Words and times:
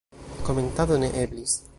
Komentado 0.47 0.97
ne 1.03 1.09
eblis. 1.25 1.59